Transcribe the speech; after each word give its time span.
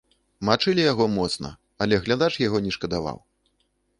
Мачылі 0.47 0.85
яго 0.91 1.05
моцна, 1.17 1.51
але 1.85 1.99
глядач 2.05 2.31
яго 2.47 2.57
не 2.69 2.75
шкадаваў. 2.79 3.17